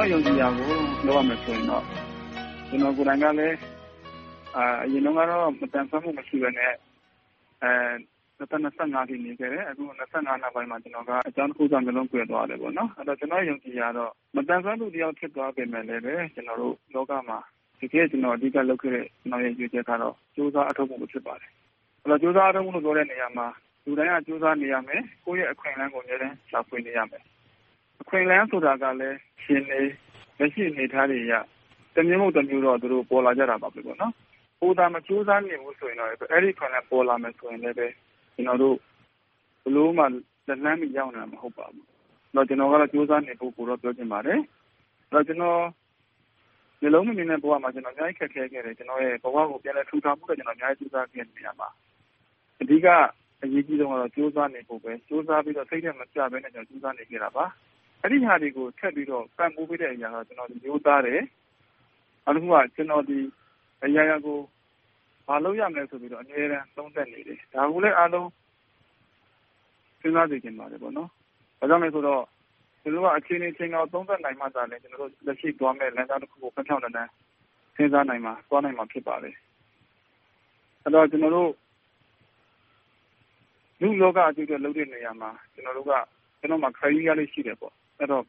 [0.00, 0.66] တော်ယုံကြည်ရာကို
[1.06, 1.84] လုပ်ရမယ်ဆိုရင်တော့
[2.68, 3.56] ကျနော်ကိုယ်တိုင်ကလည်း
[4.56, 6.72] အရင်တုန်းကတော့မသန်စွမ်းမှုမရှိဘဲနဲ့
[8.38, 9.96] ၂၀၂၅အထိနေခဲ့တယ်။အခု၂၅
[10.26, 16.02] နောက်ပိုင်းမှာကျနော်ကအကြောင်းတခုခုကြောင့်မျက်လုံးကွယ်သွားတယ်။ကျနော့်ယုံကြည်ရာကတော့မသန်စွမ်းသူတယောက်ဖြစ်သွားပေမယ့်လည်း
[16.34, 17.38] ကျနော်တို့လောကမှာ
[17.80, 21.50] တကယ့်ကျနော်အဓိကလုပ်ခဲ့တဲ့ကျနော့်ရဲ့ရည်ရွယ်ချက်ကတော့ကြိုးစားအားထုတ်မှုပဲဖြစ်ပါတယ်။
[22.22, 23.46] ကြိုးစားအားထုတ်မှုလို့ပြောတဲ့နေရာမှာ
[23.84, 27.24] လူတိုင်းကကြိုးစားနေရမယ်။ကိုယ့်ရဲ့အခွင့်အလမ်းကိုအမြဲတမ်းရှာဖွေနေရမယ်။
[28.00, 29.80] အခွင့်အလမ်းဆိုတာကလည်းအခြေအနေ
[30.38, 31.34] လက်ရှိအနေအထားတွေအရ
[31.94, 37.76] တမျိုးမဟုတ်တမျိုးတော့သူတို့ပေါ်လာကြတာပါပဲ။ကိုယ်သာမကြိုးစားနေဘူးဆိုရင်တော့အဲဒီအခွင့်အလမ်းပေါ်လာမယ်ဆိုရင်လည်း
[38.34, 38.76] ကျနော်တို့
[39.62, 41.84] ဘယ်လိုမှလက်လှမ်းမီရောက်နိုင်မှာမဟုတ်ပါဘူး။
[42.48, 44.40] ကျနော်ကတော့ကြိုးစားနေဖို့ကိုတော့ပြောချင်ပါတယ်။
[45.28, 45.62] ကျနော်
[46.80, 51.68] မျက်လုံးမမြင်တဲ့ဘဝမှာကျနော်အများကြီးခက်ခဲခဲ့တယ်။ကျနော့်ရဲ့ဘဝကိုပြန်လည်ထူထောင်ဖို့အတွက်ကျနော်အများကြီးကြိုးစားခဲ့တဲ့နေရာမှာ
[52.60, 52.86] အဓိက
[53.42, 57.44] အရေးကြီးဆုံးကတော့ကြိုးစားနေဖို့ပဲ။ကြိုးစားပြီးတော့စိတ်ဓါတ်မကျဘဲနဲ့ကြိုးစားနေခဲ့တာပါ။
[58.02, 61.20] အဲဒီဟာတွေကိုထပ်ပြီးတော့ပံ့ပိုးပေးတဲ့အရာကတော့ကျနော်ရိုးသားတယ်။
[62.24, 63.24] နောက်တခုကကျနော်သည်
[63.84, 64.38] အရာရာကို
[65.26, 68.28] ဘာလုပ်ရမလဲဆိုပြီးတော့အမြဲတမ်းသုံးသပ်နေတယ်။ဒါကိုလည်းအားလုံး
[70.00, 72.22] စဉ်းစားစေချင်ပါတယ်။ဘာကြောင့်လဲဆိုတော့
[72.82, 77.10] ကျနော်တို့ကအခြေအနေအချိန်အခါကိုသုံးသပ်နိုင်မှသာလျှင်ကျနော်တို့လက်ရှိသွားမယ့်လမ်းကြောင်းတခုကိုဖြောင့်ဖြောင့်တန်းတန်း
[77.76, 79.34] စဉ်းစားနိုင်မှာသွားနိုင်မှာဖြစ်ပါတယ်။
[80.84, 81.50] အဲဒီတော့ကျနော်တို့
[83.80, 85.92] လူ့လောကအကျိုးအတွက်လုပ်တဲ့နေရာမှာကျနော်တို့က
[86.40, 87.56] ကျနော့်မှာ Criteria လေးရှိတယ်။
[88.00, 88.24] အဲဒီတော့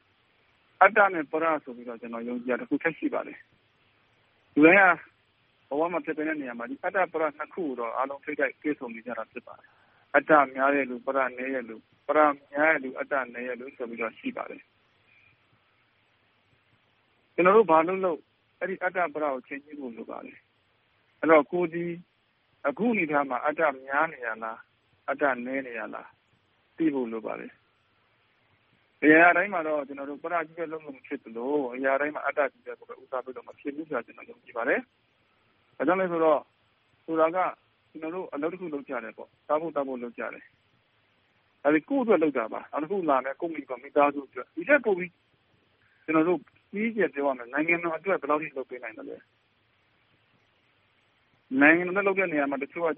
[0.82, 3.38] အတ္တနဲ့ပရဆိုပြီးတော့ကျနော်ယုံကြည်ရာတခုထပ်ရှိပါတယ်။
[4.54, 4.84] လူတိုင်းက
[5.70, 9.70] ဘဝမှာဖြစ်သမျှနေရာမှာအတ္တပရနှစ်ခုကိုတော့အားလုံးထိပ်တိုက်တွေ့ဆုံနေကြတာဖြစ်ပါတယ်။
[10.16, 11.76] အတ္တများတဲ့လူ၊ပရနည်းတဲ့လူ၊
[12.08, 12.20] ပရ
[12.52, 14.62] များတဲ့လူ၊အတ္တနည်းတဲ့လူဆိုပြီးတော့ရှိပါတယ်။
[17.34, 18.20] ကျနော်တို့ဘာလုပ်လုပ်
[18.60, 20.38] အဲဒီအတ္တပရကိုချိန်ကြည့်ဖို့လိုပါတယ်။
[21.22, 21.92] အဲဒီတော့ကိုယ်သည်
[22.68, 24.58] အခုအနေအထားမှာအတ္တများနေတာလား၊
[25.10, 26.10] အတ္တနည်းနေတာလား
[26.78, 27.42] သိဖို့လိုပါတ
[29.10, 34.80] ယ်။အရာရာတိုင်းမှာတော့ကျနော်တို့ပရချည်းပဲလုပ်လို့မဖြစ်သလိုအရာရာတိုင်းမှာ အတ္တချည်းပဲ ဦးစားပေးလို့မဖြစ်ဘူးဆိုတာ ကျနော် ယုံကြည်ပါတယ်။
[35.78, 36.40] ဘာကြောင့်လဲဆိုတော့
[37.06, 37.38] ဆိုတာက
[37.92, 40.44] ကျနော်တို့ အလုပ်တခု လုပ်ကြတယ်ပေါ့။စားဖို့သောက်ဖို့ လုပ်ကြတယ်။
[41.64, 45.12] ဒါတွေကိုယ့်အတွက်လုပ်တာပါ။နောက်တခုလာမယ့်ကိုယ့်မိသားစုအတွက်။ဒီထက်ပိုပြီး
[46.06, 49.18] ကျနော်တို့အကြီးအကျယ် ပြောရမယ်နိုင်ငံတော်အတွက် ဘယ်လောက်အထိ လုပ်ပေးနိုင်သလဲ။
[51.62, 52.90] နိုင်ငံတော်အတွက် လုပ်တဲ့နေရာမှာ တချို့က လ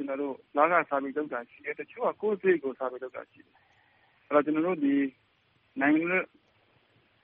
[0.71, 3.55] ခစားပြီး လုပ်တာရှိတယ်။တချို့က ကိုယ့်စရိတ်ကိုစားပြီး လုပ်တာရှိတယ်။
[4.29, 5.01] အဲဒီတော့ကျနော်တို့သည်
[5.79, 6.25] နိုင်ငံတော်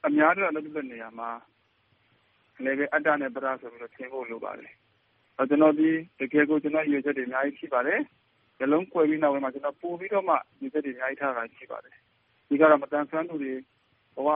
[0.07, 1.29] အများအတွက်လုပ်တဲ့နေရာမှာ
[2.63, 4.71] လည်းအတ္တနဲ့ပရဆိုပြီးတော့ထင်ဖို့လိုပါတယ်။
[5.49, 7.99] ကျနော်သည်တကယ်ကိုကျနော့်ရည်ရွယ်ချက်တွေအများကြီးရှိပါတယ်။
[8.57, 11.95] မျက်လုံးကွယ်ပြီးနောက်ပိုင်းမှာကျနော်ပိုပြီးတော့မှရည်ရွယ်ချက်တွေအများကြီးထားတာရှိပါတယ်။
[12.45, 13.53] အဓိကတော့မသန်စွမ်းသူတွေ
[14.15, 14.29] ဘဝ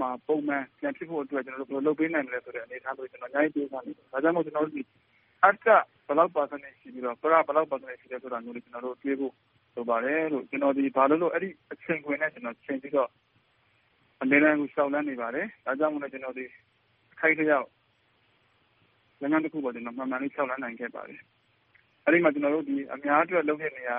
[0.00, 4.86] မှာပုံမှန်ပြန်ဖြစ်ဖို့အတွက်ကျနော်တို့ဘယ်လိုလုပ်ပေးနိုင်မလဲဆိုတဲ့အနေအထားမျိုးကျနော်အများကြီးကြိုးစားနေပါတယ်။ဒါကြောင့်မို့ကျနော်တို့သည်
[5.44, 5.66] အတ္တ
[6.06, 9.32] ဘယ်လောက် percentage ရှိပြီးတော့ပရဘယ်လောက် percentage ရှိတယ်ဆိုတာမျိုးတွေကျနော်တို့တွေးဖို့
[9.74, 13.10] လိုပါတယ်လို့ ကျနော်သည် ဘာလုပ်လို့အဲဒီအချိန်ခွင်နဲ့ကျနော်ချိန်ပြီးတော့
[14.22, 16.50] အမြဲတမ်း လျှောက်လှမ်းနေပါတယ်။ဒါကြောင့်မို့ကျနော်သည်
[17.12, 17.68] အထိုက်အလျောက်
[19.20, 21.20] လမ်းကြောင်းတခုပေါ် မှန်မှန်လေး လျှောက်လှမ်းနိုင်ခဲ့ပါတယ်။
[22.04, 23.96] အဲဒီမှာ ကျနော်တို့သည် အများအတွက်လုပ်တဲ့နေရာ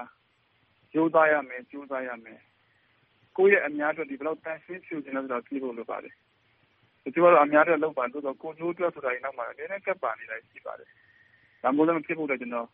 [0.95, 2.39] ရိုးသားရမယ်၊ကြိုးစားရမယ်။
[3.38, 6.13] ကိုယ့်ရဲ့အများအတွက်ဘယ်လောက် သန့်ရှင်းဖြိုချင်လဲဆိုတာသိဖို့လိုပါတယ်။
[7.03, 10.89] တချို့ကတော့ အများအတွက်လုပ်ပါတယ်။သို့သော် ကိုယ်ကျိုးအတွက်ဆိုတာတွေနောက်မှာ အမြဲတမ်း ကပ်ပါနေတာတွေရှိပါတယ်။
[11.63, 12.67] ဒါမျိုးလည်း မဖြစ်ဖို့အတွက် ကျနော်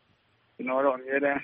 [0.59, 1.41] ကတော့ အမြဲတမ်း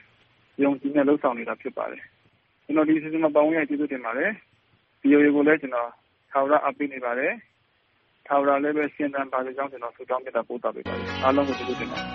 [0.63, 2.01] ယုံကြည်နဲ့လုပ်ဆောင်နေတာဖြစ်ပါတယ်။
[2.65, 4.29] ကျနော်ဒီအစီအစဉ်မှာပါဝင်ရတဲ့ကျေးဇူးတင်ပါတယ်။
[5.03, 5.89] VOA ကိုလည်းကျနော်
[6.31, 7.33] ထာဝရအားပေးနေပါတယ်။
[8.27, 12.05] ထာဝရလည်းရှင်သန်ပါစေကြောင်းကျနော်ဆုတောင်းမေတ္တာပို့သပေးပါတယ်။အားလုံးကိုကျေးဇူးတင်ပါတယ်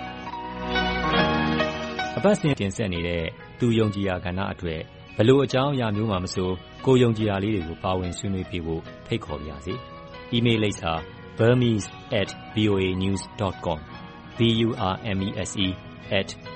[2.17, 3.23] ။အပတ်စဉ်တင်ဆက်နေတဲ့
[3.59, 4.81] သူယုံကြည်ရာကဏ္ဍအတွက်
[5.17, 6.49] ဘယ်လိုအကြောင်းအရာမျိုးမှာမဆို
[6.85, 9.73] ကိုယ်ယုံကြည်ရာလေးတွေကိုပါဝင်ဆွေးနွေးပေးဖို့ဖိတ်ခေါ်ပါရစေ။
[10.31, 10.93] အီးမေးလ်လိပ်စာ
[11.37, 13.79] burmese@voanews.com